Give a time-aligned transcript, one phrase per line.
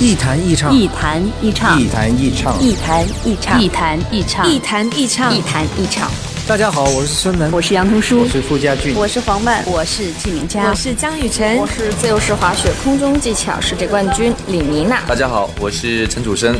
[0.00, 6.08] 一弹一唱，一弹一唱，一弹一唱，一弹一唱，一弹一唱，一弹一唱，一弹一唱。
[6.46, 15.00] 大家好，我是孙楠，我是杨童书，我是傅家俊，我是黄曼，我是纪明佳，我是江雨晨，我是自由式滑雪空中技巧世界冠军李妮娜。
[15.04, 16.56] 大家好，我是陈楚生，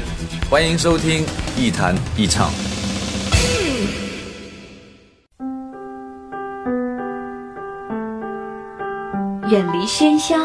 [0.51, 1.25] 欢迎收听
[1.57, 2.51] 一弹一唱。
[9.49, 10.37] 远离喧嚣，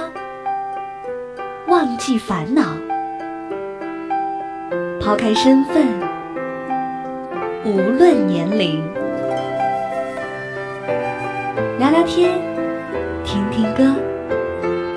[1.67, 2.61] 忘记烦恼，
[5.03, 5.85] 抛开身份，
[7.65, 8.81] 无论年龄，
[11.77, 12.39] 聊聊天，
[13.25, 13.93] 听听歌，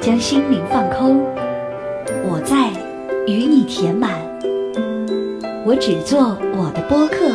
[0.00, 1.26] 将心灵放空。
[2.22, 2.70] 我在
[3.26, 4.12] 与你填满，
[5.64, 7.26] 我只做我的播客，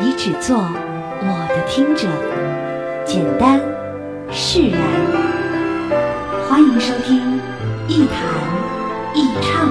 [0.00, 2.08] 你只做我的听者，
[3.04, 3.60] 简单
[4.32, 4.80] 释然。
[6.48, 7.40] 欢迎收听
[7.86, 8.18] 一弹
[9.14, 9.70] 一唱，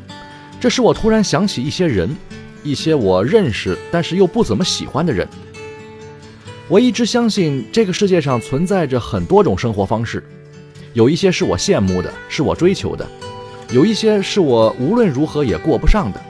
[0.61, 2.15] 这使我突然想起一些人，
[2.61, 5.27] 一些我认识但是又不怎么喜欢的人。
[6.67, 10.23] 我一直相信这个世界上存在着很多种生活方式，
[10.93, 13.03] 有一些是我羡慕的，是我追求的，
[13.71, 16.21] 有一些是我无论如何也过不上的。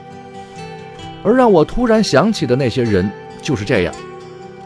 [1.22, 3.06] 而让我突然想起的那些人
[3.42, 3.94] 就是这样。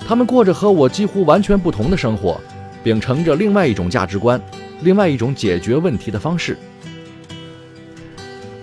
[0.06, 2.40] 他们过着和我几乎完全不同的生活，
[2.84, 4.40] 秉承着另外一种价值观，
[4.82, 6.56] 另外一种解决问题的方式。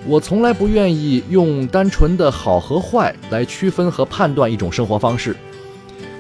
[0.06, 5.34] 我从来不愿意用单纯的好和坏来区分和判断一种生活方式，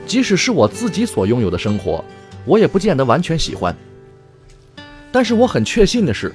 [0.05, 2.03] 即使是我自己所拥有的生活，
[2.45, 3.75] 我也不见得完全喜欢。
[5.11, 6.33] 但是我很确信的是，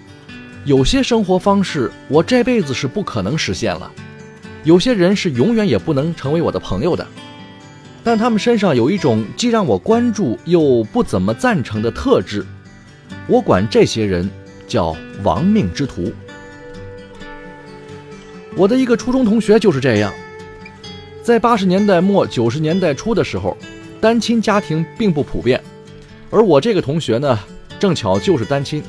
[0.66, 3.91] 有些生活方式我这辈子是不可能实现了，
[4.62, 7.06] 有些人是永远也不能成为我的朋友的。
[8.04, 12.44] 但他们身上有一种既让我关注又不怎么赞成的特质，
[13.26, 14.28] 我管这些人
[14.66, 14.94] 叫
[15.25, 16.12] “亡命之徒”。
[18.58, 20.12] 我的一个初中同学就是这样，
[21.22, 23.56] 在八十年代末九十年代初的时候，
[24.00, 25.62] 单亲家庭并不普遍，
[26.28, 27.38] 而我这个同学呢，
[27.78, 28.82] 正巧就是单亲。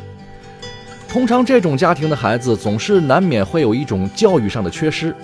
[1.07, 5.16] 通常这种家庭的孩子总是难免会有一种教育上的缺失。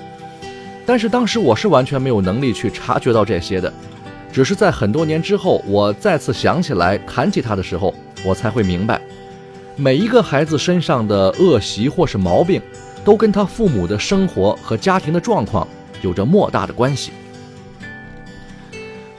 [0.85, 3.73] 但是当时我是完全没有能力去察觉到这些的，
[4.31, 7.91] 只是在很多年之后，我再次想起来谈起他的时候，
[8.23, 9.01] 我才会明白，
[9.75, 12.61] 每一个孩子身上的恶习或是毛病，
[13.05, 15.65] 都跟他父母的生活和家庭的状况
[16.01, 17.11] 有着莫大的关系。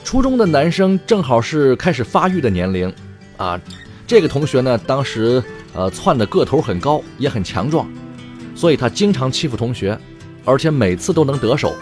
[0.05, 2.93] 初中的男生正好是开始发育的年龄，
[3.37, 3.59] 啊，
[4.07, 5.43] 这个同学呢，当时
[5.73, 7.89] 呃窜的个头很高，也很强壮，
[8.55, 9.99] 所以他经常欺负同学。
[10.45, 11.75] 而且每次都能得手，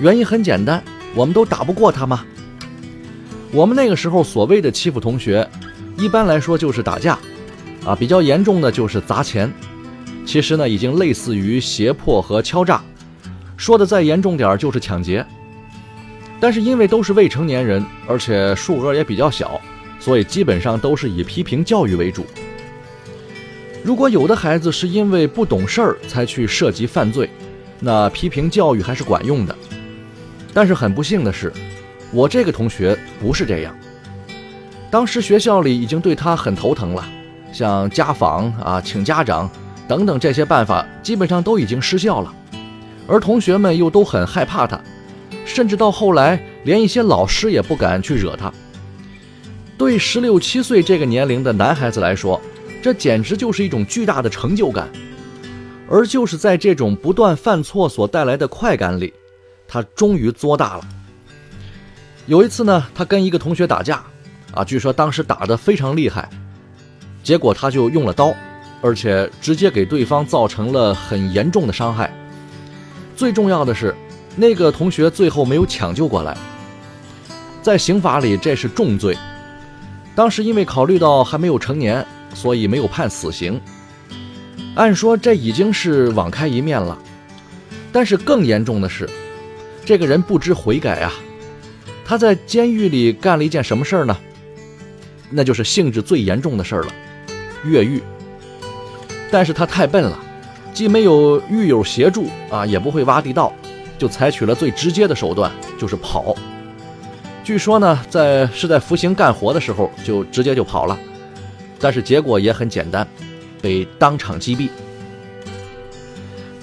[0.00, 0.82] 原因很简单，
[1.14, 2.24] 我们都打不过他嘛？
[3.52, 5.46] 我们那个时候所谓的欺负同学，
[5.98, 7.18] 一般来说就是打架，
[7.84, 9.52] 啊，比较严重的就是砸钱，
[10.24, 12.82] 其实呢已经类似于胁迫和敲诈，
[13.56, 15.24] 说的再严重点儿就是抢劫。
[16.40, 19.60] 但是因为都是未成年人，而且数额也比较小，
[20.00, 22.26] 所以基本上都是以批评教育为主。
[23.82, 27.28] 如果有的孩子是因为不懂事儿才去涉及犯罪。
[27.80, 29.54] 那批评教育还是管用的，
[30.54, 31.52] 但是很不幸的是，
[32.12, 33.76] 我这个同学不是这样。
[34.90, 37.04] 当时学校里已经对他很头疼了，
[37.52, 39.50] 像家访啊、请家长
[39.86, 42.34] 等等这些办法基本上都已经失效了，
[43.06, 44.80] 而同学们又都很害怕他，
[45.44, 48.52] 甚至到后来连一些老师也不敢去惹他。
[49.76, 52.40] 对十六七岁这个年龄的男孩子来说，
[52.82, 54.88] 这简直就是一种巨大的成就感。
[55.90, 59.12] 而就是在这种不断犯错所带来的快感里，
[59.68, 60.84] 他终于作大了。
[62.26, 64.02] 有一次呢，他跟一个同学打架，
[64.54, 66.26] 啊，据说当时打得非常厉害，
[67.22, 68.34] 结果他就用了刀，
[68.84, 72.14] 而且直接给对方造成了很严重的伤害。
[73.16, 73.94] 最重要的是，
[74.36, 76.36] 那个同学最后没有抢救过来，
[77.62, 79.16] 在刑法里这是重罪。
[80.14, 83.58] 当时因为考虑到还没有成年，所以没有判死刑。
[84.74, 86.98] 按说这已经是网开一面了，
[87.90, 89.08] 但是更严重的是，
[89.86, 91.10] 这个人不知悔改啊！
[92.04, 94.14] 他在监狱里干了一件什么事儿呢？
[95.30, 96.92] 那就是性质最严重的事儿了——
[97.64, 98.02] 越狱。
[99.34, 100.16] 但是他太笨了，
[100.72, 103.52] 既没有狱友协助啊，也不会挖地道，
[103.98, 106.36] 就采取了最直接的手段，就是跑。
[107.42, 110.96] 据说呢，在是在服刑干活的时候就直接就跑了，
[111.80, 113.04] 但是结果也很简单，
[113.60, 114.68] 被当场击毙。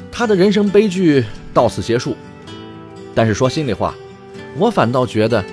[0.09, 2.15] 他的人生悲剧到此结束。
[3.13, 3.93] 但是说心里话，
[4.57, 5.43] 我反倒觉得，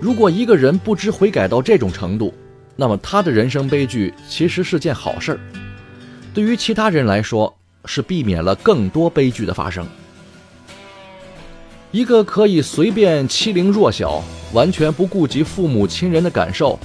[0.00, 2.34] 如果一个人不知悔改到这种程度，
[2.74, 5.40] 那么他的人生悲剧其实是件好事儿。
[6.38, 7.52] 对于其他人来说，
[7.84, 9.84] 是避免了更多悲剧的发生。
[11.90, 16.78] 一个可以随便欺凌弱小、完全不顾及父母亲人的感受，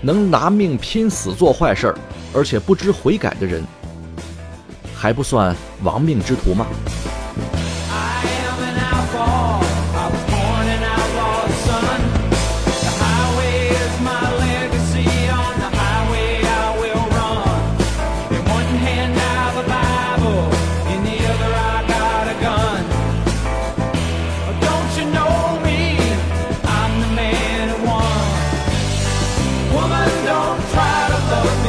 [0.00, 1.98] 能拿命拼死做坏事儿，
[2.32, 3.62] 而且不知悔改的人，
[4.94, 6.66] 还不算亡命之徒吗？
[31.30, 31.65] love.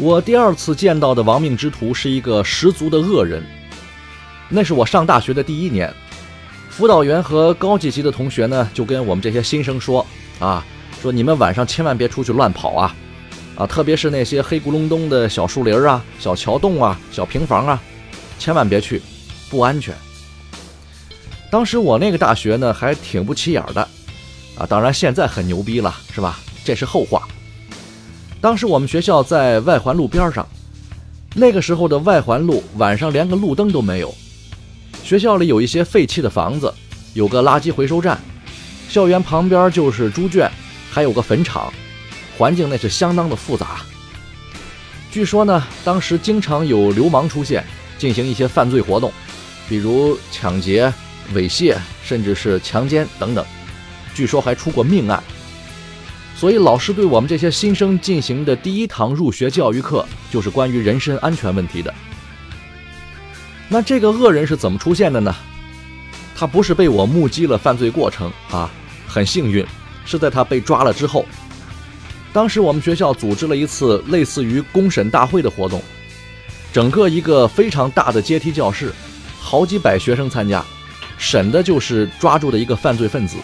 [0.00, 3.42] 我第二次见到的亡命之徒是一个十足的恶人。
[4.48, 5.92] 那是我上大学的第一年，
[6.70, 10.06] 辅导员和高几级的同学呢，就跟我们这些新生说
[10.38, 10.64] ：“啊，
[11.02, 12.94] 说你们晚上千万别出去乱跑啊，
[13.56, 17.82] 啊，特别是那些黑咕隆咚的小树林啊、小桥洞啊、小平房啊，
[18.38, 19.02] 千万别去，
[19.50, 19.92] 不安全。”
[21.50, 23.80] 当时我那个大学呢，还挺不起眼的，
[24.56, 26.38] 啊，当然现在很牛逼了，是吧？
[26.64, 27.17] 这是后话。
[28.40, 30.46] 当时我们学校在外环路边上，
[31.34, 34.14] 那个时候的外环路晚上连个路灯都没有。
[35.02, 36.72] 学校里有一些废弃的房子，
[37.14, 38.16] 有个垃圾回收站，
[38.88, 40.48] 校园旁边就是猪圈，
[40.90, 41.72] 还有个坟场，
[42.36, 43.80] 环境那是相当的复杂。
[45.10, 47.64] 据说呢，当时经常有流氓出现，
[47.98, 49.12] 进行一些犯罪活动，
[49.68, 50.92] 比如抢劫、
[51.34, 53.44] 猥亵，甚至是强奸等等。
[54.14, 55.20] 据说还出过命案。
[56.38, 61.92] 所以，老师对我们这些新生进行的第一堂入学教育课，就是关于人身安全问题的。
[63.68, 65.34] 那这个恶人是怎么出现的呢？
[66.36, 68.70] 他不是被我目击了犯罪过程啊，
[69.04, 69.66] 很幸运，
[70.04, 71.26] 是在他被抓了之后。
[72.32, 75.82] 当时我们学校组织了一次类似于公审大会的活动，
[76.72, 78.92] 整个一个非常大的阶梯教室，
[79.40, 80.64] 好几百学生参加，
[81.18, 83.38] 审的就是抓住的一个犯罪分子，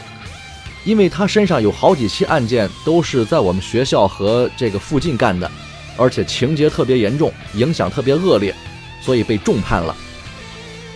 [0.84, 5.50] 因为他身上有好几起案件都是在我们学校和这个附近干的，
[5.96, 8.54] 而且情节特别严重，影响特别恶劣，
[9.00, 9.96] 所以被重判了。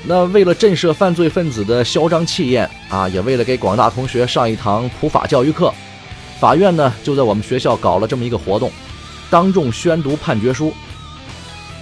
[0.05, 5.73] 那为了震慑犯罪分子的嚣张气焰啊，也为了给广大同学上一堂普法教育课。
[6.39, 8.71] 法院呢，就在我们学校搞了这么一个活动，
[9.29, 10.73] 当众宣读判决书。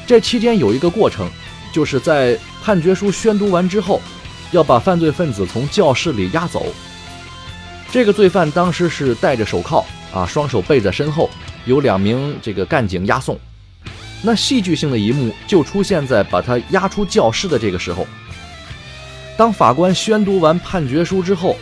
[0.06, 1.28] 这期间有一个过程，
[1.74, 4.00] 就是在判决书宣读完之后，
[4.52, 6.66] 要把犯罪分子从教室里押走。
[7.96, 11.30] 这个罪犯当时是戴着手铐啊，双手背在身后，
[11.64, 13.40] 有两名这个干警押送。
[14.20, 18.06] 那戏剧性的一幕就出现在把他押出教室的这个时候。
[19.34, 21.56] 当法官宣读完判决书之后。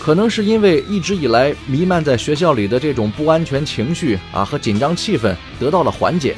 [0.00, 6.34] 可能是因为一直以来弥漫在学校里的这种不安全情绪啊和紧张气氛得到了缓解，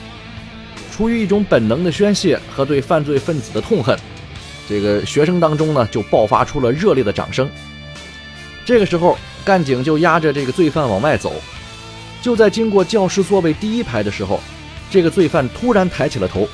[0.92, 3.98] 出于一种本能的宣泄和对犯罪分子的痛恨，
[4.68, 7.48] 这个学生当中呢就爆发出了热烈的掌声。
[8.64, 11.34] 这个时候，干警就押着这个罪犯往外走，
[12.22, 14.40] 就在经过教室座位第一排的时候，
[14.90, 16.48] 这个罪犯突然抬起了头，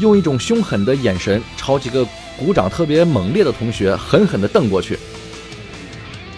[0.00, 2.04] 用一种凶狠的眼神朝几个
[2.36, 4.98] 鼓掌特别猛烈的同学狠狠地瞪过去。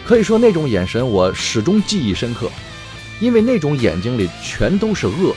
[0.05, 2.51] 可以说那种眼神我始终记忆深刻，
[3.19, 5.35] 因为那种眼睛里全都是恶，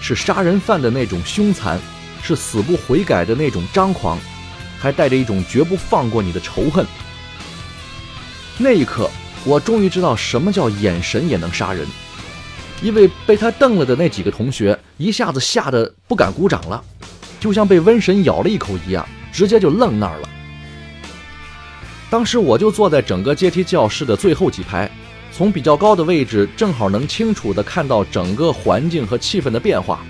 [0.00, 1.80] 是杀人犯的那种凶残，
[2.22, 4.16] 是死不悔改的那种张狂，
[4.78, 6.86] 还带着一种绝不放过你的仇恨。
[8.58, 9.10] 那一刻，
[9.44, 11.86] 我终于知道什么叫眼神也能杀人，
[12.80, 16.82] 因为被他瞪了的那几个同学一下子吓得不敢鼓掌了，
[17.38, 20.28] 就像被瘟神咬了一口一样，直接就愣那儿了。
[22.08, 24.90] 当时我就坐在整个阶梯教室的最后几排，
[25.30, 30.00] 从比较高的位置，正好能清楚地看到整个环境和气氛的变化。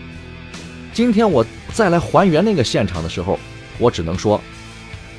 [0.93, 3.41] 今天我再来还原那个现场的时候，
[3.79, 4.41] 我只能说，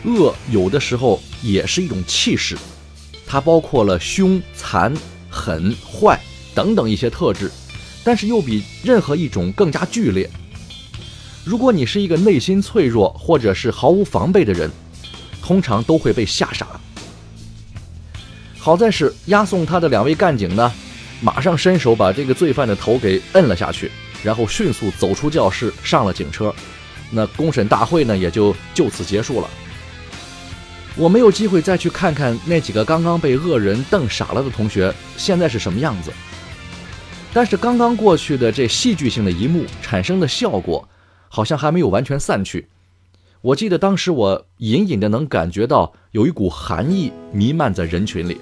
[0.06, 2.56] 恶有的时候也是一种气势，
[3.28, 4.94] 它包括了凶、残、
[5.30, 6.20] 狠、坏
[6.56, 7.52] 等等一些特质，
[8.04, 10.30] 但是又比任何一种更加剧烈。
[11.44, 14.72] 如果你是一个内心脆弱或者是毫无防备的人，
[15.42, 16.68] 通常都会被吓傻。
[18.58, 20.72] 好在是押送他的两位干警呢，
[21.22, 23.92] 马上伸手把这个罪犯的头给摁了下去，
[24.24, 26.54] 然后迅速走出教室，上了警车。
[27.12, 29.50] 那公审大会呢，也就就此结束了。
[31.00, 36.12] 我没有机会再去看看那几个刚刚被恶人瞪傻了的同学现在是什么样子，
[37.32, 40.90] 但是刚刚过去的这戏剧性的一幕产生的效果，
[41.30, 42.68] 好像还没有完全散去。
[43.42, 48.42] 我记得当时我隐隐的能感觉到有一股寒意弥漫在人群里。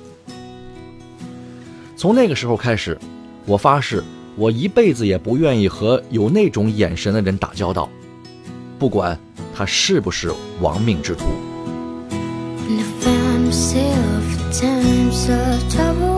[1.98, 2.98] 从那个时候开始，
[3.46, 4.02] 我发誓，
[4.38, 7.90] 我一辈子也不愿意和有那种眼神的人打交道，
[8.80, 9.20] 不管
[9.54, 10.32] 他是不是
[10.62, 11.26] 亡命之徒。
[15.26, 16.15] such trouble.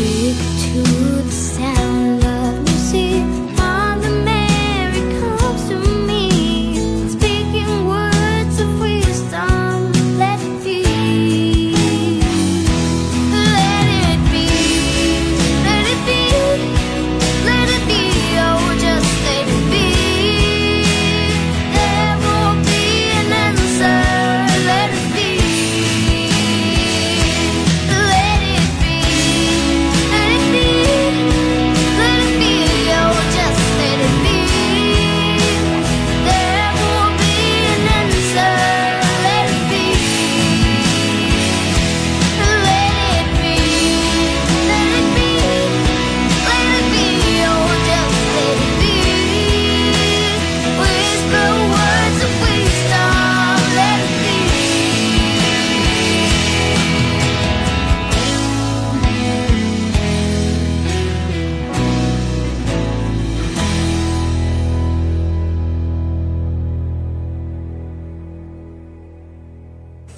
[0.00, 1.09] weak to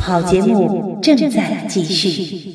[0.00, 2.48] 好节目正在继续。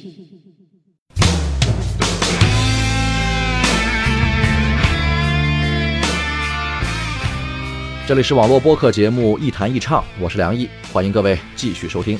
[8.07, 12.17] 这里是网络播客节目《一谈一唱》，我是梁毅，欢迎各位继续收听。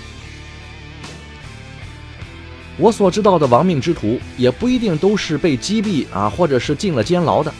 [2.77, 7.51] 我所知道的亡命之徒，也不一定都是被击毙啊，或者是进了监牢的。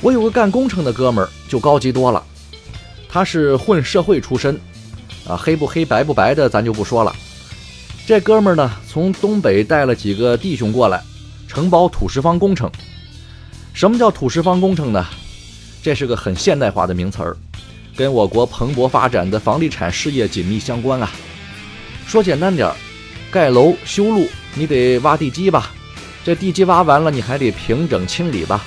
[0.00, 2.24] 我有个干工程的哥们儿，就高级多了，
[3.08, 4.58] 他是混社会出身，
[5.28, 7.14] 啊，黑不黑白不白的咱就不说了。
[8.06, 11.02] 这哥们儿呢，从东北带了几个弟兄过来，
[11.48, 12.70] 承包土石方工程。
[13.74, 15.04] 什么叫土石方工程呢？
[15.82, 17.36] 这是个很现代化的名词儿，
[17.96, 21.10] 跟我国蓬勃发展的房地产事业紧密相关啊。
[22.06, 22.76] 说简单点儿，
[23.30, 25.72] 盖楼修路你得挖地基吧，
[26.24, 28.64] 这地基挖完了你还得平整清理吧。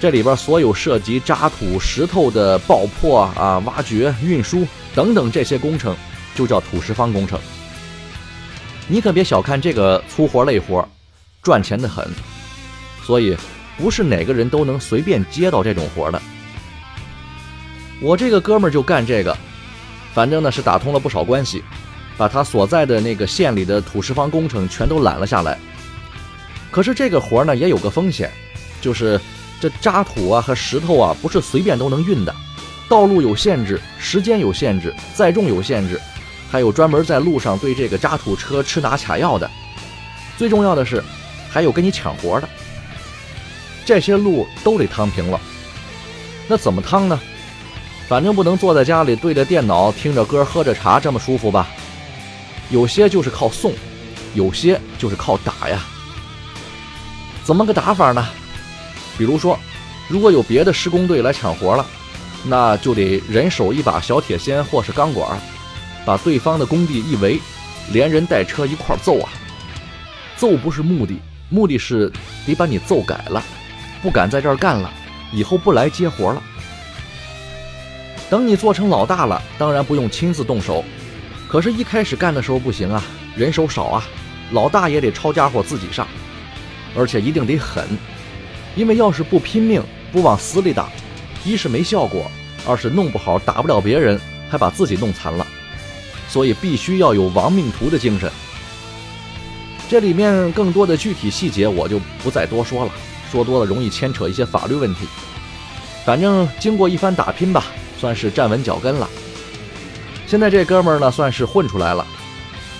[0.00, 5.94] 这里边所有涉及渣土、石头的爆破啊、挖掘、运输等等这些工程，
[6.34, 7.38] 就叫土石方工程。
[8.88, 10.88] 你可别小看这个粗活累活，
[11.42, 12.08] 赚钱的很，
[13.04, 13.36] 所以
[13.76, 16.20] 不是哪个人都能随便接到这种活的。
[18.00, 19.36] 我这个哥们儿就干这个，
[20.14, 21.62] 反正呢是打通了不少关系，
[22.16, 25.58] 把他所在的那个县里的土石方工程全都揽了下来。
[26.70, 28.32] 可是这个活呢也有个风险，
[28.80, 29.20] 就是
[29.60, 32.34] 这渣土啊和石头啊不是随便都能运的，
[32.88, 36.00] 道路有限制，时间有限制，载重有限制，
[36.50, 39.48] 还有专门在路上对这个渣土车吃拿卡要的。
[40.38, 41.04] 最重要的是，
[41.50, 42.48] 还有跟你抢活的。
[43.84, 45.38] 这些路都得趟平了，
[46.48, 47.20] 那怎么趟呢？
[48.08, 51.68] 反正不能坐在家里对着电脑听着歌喝着茶这么舒服吧？
[52.70, 53.72] 有些就是靠送，
[54.34, 55.84] 有些就是靠打呀。
[57.44, 58.26] 怎么个打法呢？
[59.20, 59.58] 比如说，
[60.08, 61.84] 如果有别的施工队来抢活了，
[62.42, 65.38] 那就得人手一把小铁锨或是钢管，
[66.06, 67.38] 把对方的工地一围，
[67.92, 69.28] 连人带车一块揍啊！
[70.38, 72.10] 揍不是目的，目的是
[72.46, 73.44] 得把你揍改了，
[74.00, 74.90] 不敢在这儿干了，
[75.34, 76.42] 以后不来接活了。
[78.30, 80.82] 等你做成老大了，当然不用亲自动手，
[81.46, 83.04] 可是，一开始干的时候不行啊，
[83.36, 84.02] 人手少啊，
[84.52, 86.08] 老大也得抄家伙自己上，
[86.96, 87.86] 而且一定得狠，
[88.76, 90.88] 因为要是不拼命，不往死里打，
[91.44, 92.30] 一是没效果，
[92.66, 95.46] 二是弄不好打不了别人，还把自己弄残了，
[96.28, 98.30] 所以必须要有亡命徒的精神。
[99.88, 102.92] 这里面更多的具体细节我就不再多说了，
[103.30, 105.06] 说多了容易牵扯一些法律问题。
[106.04, 107.64] 反正经过一番打拼吧。
[108.00, 109.06] 算是站稳脚跟了。
[110.26, 112.06] 现在这哥们儿呢，算是混出来了，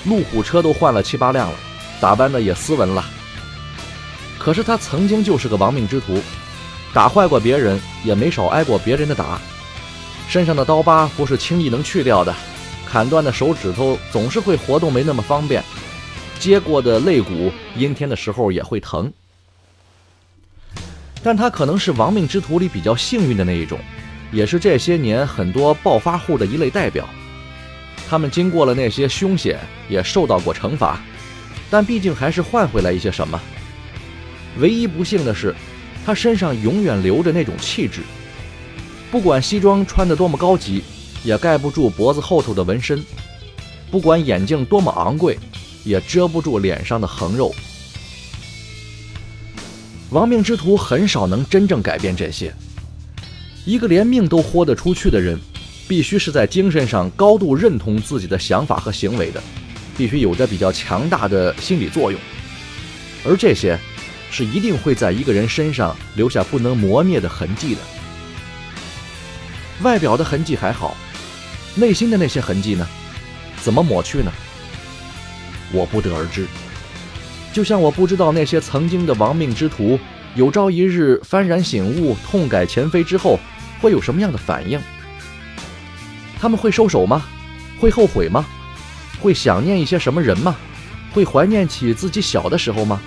[0.07, 1.59] 路虎车都换了七八辆了，
[2.01, 3.05] 打扮的也斯文了。
[4.41, 6.19] 可是他曾经就是个亡命之徒，
[6.95, 9.39] 打坏过别人，也没少挨过别人的打。
[10.31, 12.35] 身上的刀疤不是轻易能去掉的，
[12.87, 15.63] 砍断的手指头总是会活动没那么方便，
[16.39, 19.13] 接过的肋骨阴天的时候也会疼。
[21.23, 23.79] 但他可能是亡命之徒里比较幸运的那一种。
[24.33, 27.07] 也是这些年很多暴发户的一类代表，
[28.09, 31.01] 他们经过了那些凶险，也受到过惩罚，
[31.69, 33.39] 但毕竟还是换回来一些什么。
[34.59, 35.55] 唯一不幸的是，
[36.05, 38.01] 他身上永远留着那种气质，
[39.11, 40.83] 不管西装穿得多么高级，
[41.23, 42.99] 也盖不住脖子后头的纹身；
[43.91, 45.39] 不管眼镜多么昂贵，
[45.85, 47.55] 也遮不住脸上的横肉。
[50.11, 52.53] 亡命之徒很少能真正改变这些。
[53.65, 55.39] 一个连命都豁得出去的人，
[55.87, 59.41] 必须是在精神上高度认同自己的想法和行为的，
[59.97, 62.21] 必须有着比较强大的心理作用，
[63.25, 63.79] 而这些，
[64.31, 67.81] 是一定会在一个人身上留下不能磨灭的痕迹的。
[69.83, 70.97] 外表的痕迹还好，
[71.75, 72.87] 内心的那些痕迹呢？
[73.61, 74.33] 怎么抹去呢？
[75.73, 76.47] 我不得而知。
[77.53, 79.99] 就像我不知道那些曾经的亡命之徒。
[80.37, 83.37] 有朝一日幡然醒悟、痛改前非之后，
[83.81, 84.81] 会有什么样的反应？
[86.39, 87.25] 他们会收手吗？
[87.81, 88.47] 会后悔吗？
[89.21, 90.55] 会想念一些什么人吗？
[91.13, 93.01] 会怀念起自己小的时候吗？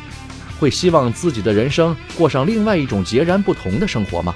[0.64, 4.34] 会希望自己的人生过上另外一种截然不同的生活吗？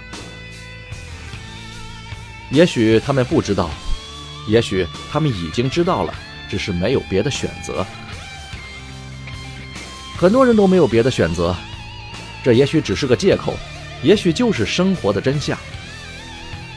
[2.52, 3.70] 也许他们不知道，
[4.46, 6.14] 也许他们已经知道了，
[6.50, 7.86] 只是没有别的选择。
[10.18, 11.56] 很多人都没有别的选择，
[12.44, 13.54] 这也许只是个借口，
[14.04, 15.58] 也许就是生活的真相。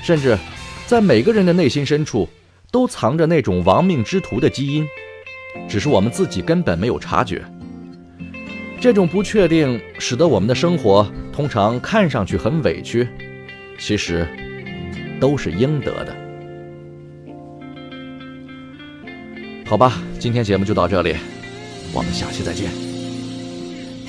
[0.04, 0.38] 甚至，
[0.86, 2.28] 在每个人的内心深处，
[2.70, 4.86] 都藏着那种亡命之徒的基因，
[5.68, 7.44] 只是我们自己根本没有察觉。
[8.80, 13.06] 这种不确定，使得我们的生活通常看上去很委屈，
[13.78, 14.26] 其实
[15.20, 16.16] 都是应得的。
[19.66, 21.14] 好吧，今天节目就到这里，
[21.92, 22.89] 我们下期再见。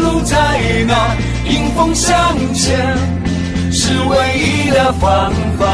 [0.00, 0.36] 路在。
[0.86, 2.76] 哪迎风向前
[3.72, 5.66] 是唯一的方法。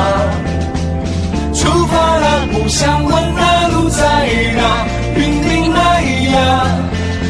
[1.53, 4.01] 出发了，不想问那路在
[4.57, 6.67] 哪，拼命迈呀，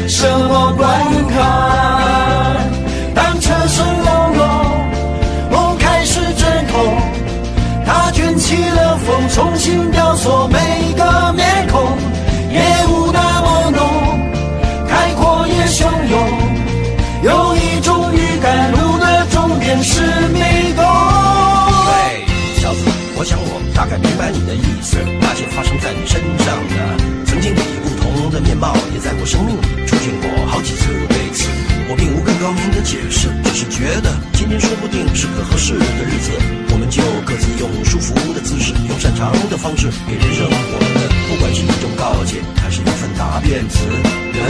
[0.07, 0.87] 什么关
[1.27, 2.02] 卡？
[29.25, 30.89] 生命里出现过好几次。
[30.91, 31.47] 为此，
[31.89, 36.31] 我并无更高明的解释，只是觉得今天说不定是个合适的日子，
[36.71, 43.85] 我们就各自用舒服的姿势，用擅长的方式，给人生活的，不管是一种告诫，还是一份答辩词。
[44.33, 44.41] 人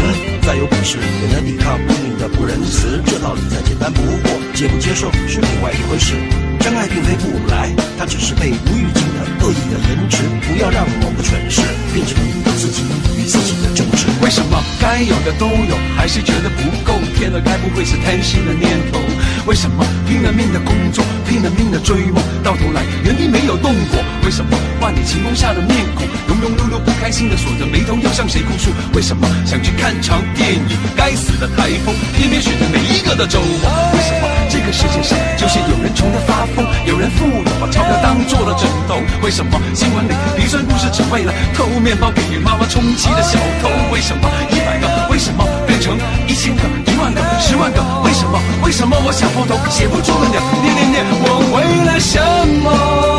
[0.42, 3.02] 再有本事，也能抵抗命运的不仁慈。
[3.06, 6.16] 这道理再简单不过，接不接受是另外一回事。
[6.60, 10.24] 真爱并非不来，它只是被无预警的恶意的延迟。
[10.48, 11.62] 不要让某个蠢事
[11.94, 12.84] 变成你自己
[13.18, 14.08] 与自己的争执。
[14.24, 14.63] 为什么
[14.94, 16.94] 该有的都有，还是觉得不够？
[17.18, 19.00] 天了，该不会是贪心的念头？
[19.48, 23.98] 为什么拼了命的工作，拼了命的追梦，到头来原地没有动过？
[24.24, 28.70] 为什么万里晴空下的面孔，庸庸碌碌不开心的锁着眉头，又向谁哭诉？
[28.94, 33.72] 为什么想去看场电影，该死的台风偏偏选在每一个的周末？
[33.98, 34.30] 为什么
[34.74, 38.98] 世界上就是有人穷得发疯，有人富有把钞票当做了枕头？
[39.22, 43.70] 为什么新闻里鼻酸故事只为了偷面包给妈妈充气的小偷？
[43.94, 45.96] 为什么一百个为什么变成
[46.28, 47.82] 一千个、一万个、十万个？
[48.04, 48.40] 为什么？
[48.66, 51.06] 为什么我想破头写不出的鸟念念念？
[51.22, 52.20] 我为了什
[52.64, 53.13] 么？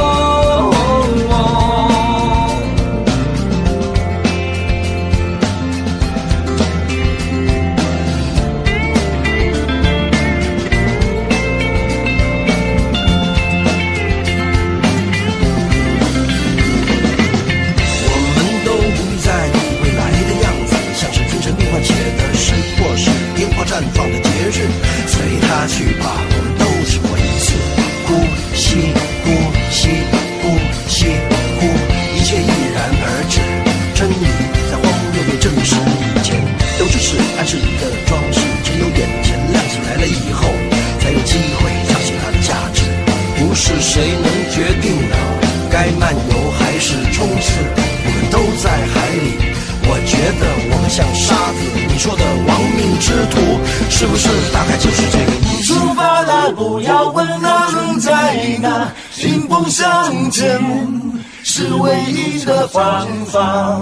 [62.45, 63.81] 的方法。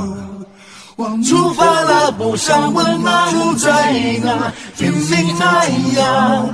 [1.26, 5.66] 出发了，不想问那路在哪，拼命那
[6.00, 6.48] 样，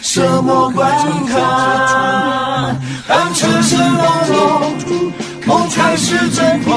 [0.00, 0.90] 什么关
[1.26, 2.74] 卡？
[3.06, 5.12] 当车声隆隆，
[5.46, 6.74] 梦开始阵痛，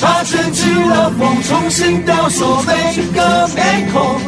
[0.00, 4.20] 他卷起了风，重新雕塑每个面孔，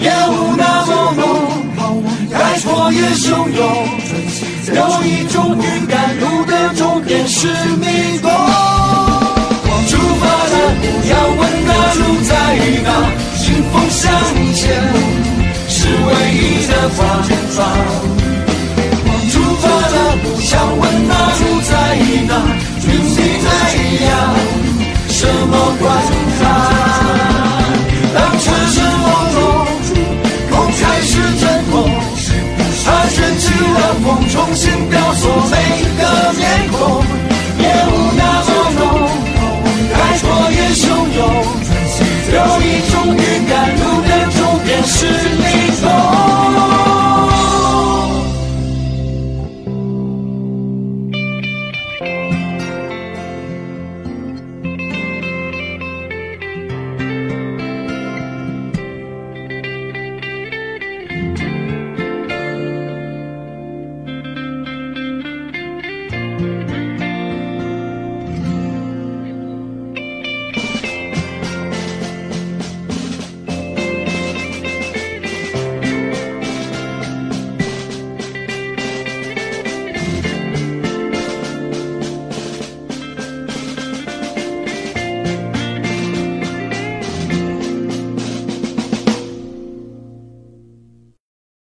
[0.00, 3.60] 烟雾那么浓，开阔也汹涌，
[4.74, 8.30] 有一种预感，路的终点是迷宫。
[9.88, 10.54] 出发了。
[10.80, 12.30] 不要问那路在
[12.84, 12.88] 哪，
[13.42, 14.00] 迎风向
[14.54, 14.62] 前
[15.68, 16.98] 是唯一的方
[17.56, 17.56] 法。
[19.30, 21.70] 出发了，不要问那路在
[22.28, 22.30] 哪，
[22.86, 23.48] 云的太
[24.04, 24.08] 阳，
[25.08, 25.84] 什么管
[26.40, 26.87] 它？
[34.68, 35.77] 风，重新雕琢美